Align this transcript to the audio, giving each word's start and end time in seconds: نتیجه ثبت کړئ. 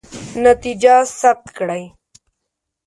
نتیجه 0.43 0.93
ثبت 1.19 1.47
کړئ. 1.57 1.83